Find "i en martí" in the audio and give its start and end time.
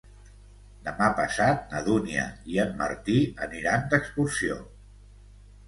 2.55-3.21